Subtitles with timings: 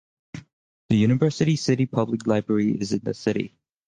[0.89, 3.53] The Universal City Public Library is in the city.